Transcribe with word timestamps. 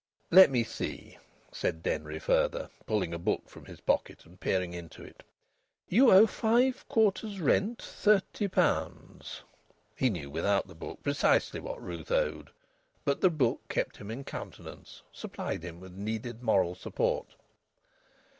"Let 0.31 0.49
me 0.49 0.63
see," 0.63 1.19
said 1.51 1.83
Denry 1.83 2.17
further, 2.17 2.71
pulling 2.87 3.13
a 3.13 3.19
book 3.19 3.47
from 3.47 3.65
his 3.65 3.81
pocket 3.81 4.25
and 4.25 4.39
peering 4.39 4.73
into 4.73 5.03
it, 5.03 5.21
"you 5.89 6.09
owe 6.11 6.25
five 6.25 6.87
quarters' 6.89 7.39
rent 7.39 7.79
thirty 7.83 8.47
pounds." 8.47 9.43
He 9.95 10.09
knew 10.09 10.31
without 10.31 10.67
the 10.67 10.73
book 10.73 11.03
precisely 11.03 11.59
what 11.59 11.79
Ruth 11.79 12.09
owed, 12.11 12.49
but 13.05 13.21
the 13.21 13.29
book 13.29 13.61
kept 13.69 13.97
him 13.97 14.09
in 14.09 14.23
countenance, 14.23 15.03
supplied 15.13 15.61
him 15.61 15.79
with 15.79 15.93
needed 15.93 16.41
moral 16.41 16.73
support. 16.73 17.35